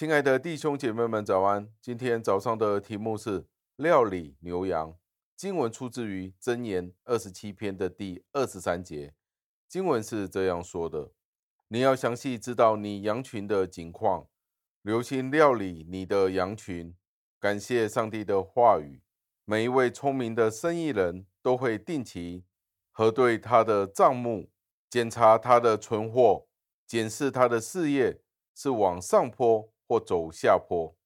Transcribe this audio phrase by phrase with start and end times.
[0.00, 1.68] 亲爱的弟兄姐妹们，早安！
[1.78, 3.44] 今天早上的题目是
[3.76, 4.96] 料理牛羊。
[5.36, 9.12] 经文出自于箴言二十七篇的第二十三节。
[9.68, 11.10] 经文是这样说的：
[11.68, 14.26] 你要详细知道你羊群的情况，
[14.80, 16.96] 留心料理你的羊群。
[17.38, 19.02] 感谢上帝的话语。
[19.44, 22.46] 每一位聪明的生意人都会定期
[22.90, 24.48] 核对他的账目，
[24.88, 26.46] 检查他的存货，
[26.86, 28.22] 检视他的事业
[28.54, 29.70] 是往上坡。
[29.90, 30.96] 或走下坡，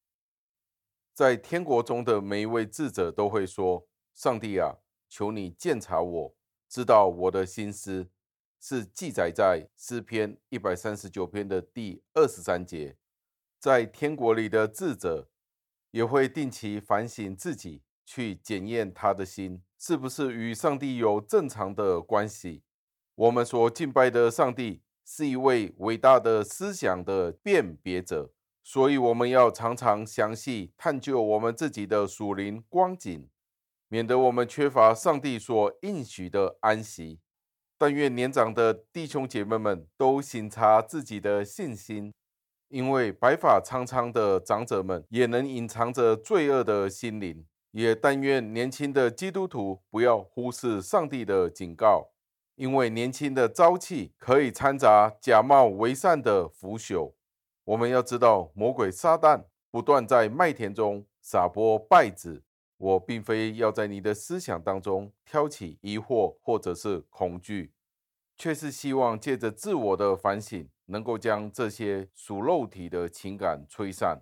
[1.15, 4.77] 在天国中的每一位智者都会说：“上帝啊，
[5.09, 6.37] 求你鉴察我，
[6.69, 8.11] 知道我的心思。”
[8.61, 12.99] 是记载在诗篇一百三十九篇的第二十三节。
[13.59, 15.31] 在天国里的智者
[15.91, 22.63] 也会定期反省自己，去检验他的心是不是与上帝有正常的关系。
[23.15, 28.33] 我们所敬拜的上帝是一位伟大的思想的辨别者。
[28.67, 33.29] 所以，我们要常常详细探究我们自己的属灵光景，
[33.89, 37.21] 免得我们缺乏上帝所应许的安息。
[37.77, 42.15] 但愿年长的弟兄姐妹们都省察自己的信心，
[42.69, 47.45] 因为白发苍苍的长者们也能隐藏着罪恶的心灵。
[47.73, 52.13] 也但愿年轻的基督徒不要忽视上帝的警告，
[52.55, 57.13] 因为年轻的朝气可以掺杂假冒为善的腐朽。
[57.65, 62.43] 我们要知道，魔鬼撒旦不断在麦田中撒播败子。
[62.77, 67.73] 我并非要在你的思想当中挑起疑惑或者是恐惧，
[68.37, 74.21] 却是希望借着自我的反省，能够将这些属肉体的情感吹散。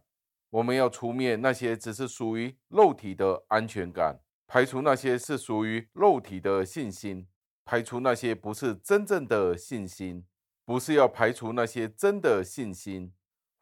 [0.51, 7.27] 我们要除灭那些只是属于肉体的安全感，排除那些是属于肉体的信心，
[7.65, 10.27] 排除那些不是真正的信心，
[10.65, 13.13] 不是要排除那些真的信心。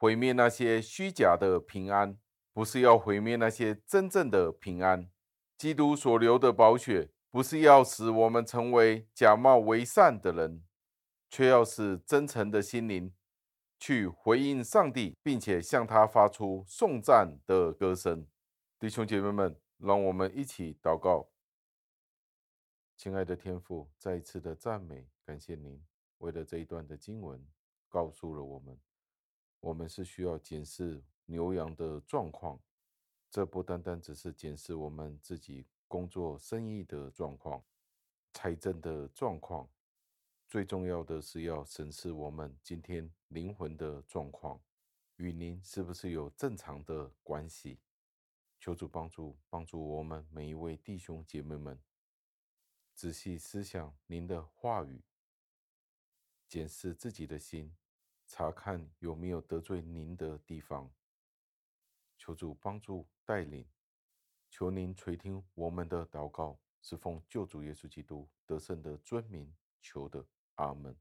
[0.01, 2.19] 毁灭那些虚假的平安，
[2.55, 5.11] 不是要毁灭那些真正的平安。
[5.59, 10.65] 基督所流的宝血，不是要使我们成为假冒为善的人，
[11.29, 13.13] 却要使真诚的心灵
[13.79, 18.27] 去回应上帝，并且向他发出颂赞的歌声。
[18.79, 21.29] 弟兄姐妹们，让我们一起祷告。
[22.97, 25.79] 亲爱的天父，再一次的赞美，感谢您，
[26.17, 27.47] 为了这一段的经文，
[27.91, 28.81] 告诉了我们。
[29.61, 32.61] 我们是需要检视牛羊的状况，
[33.31, 37.63] 这不单单只是检视我们自己工作生意的状况、
[38.33, 39.69] 财政的状况，
[40.49, 44.61] 最重要的是要审视我们今天灵魂的状况，
[45.17, 47.79] 与您是不是有正常的关系？
[48.59, 51.79] 求主帮助，帮助我们每一位弟兄姐妹们，
[52.95, 55.03] 仔细思想您的话语，
[56.49, 57.75] 检视自己的心。
[58.33, 60.89] 查看有没有得罪您的地方，
[62.17, 63.69] 求主帮助带领，
[64.49, 69.53] 求您垂听我们的祷告，是奉救主耶稣基督得胜的尊名
[69.83, 70.25] 求的，
[70.55, 70.97] 阿门。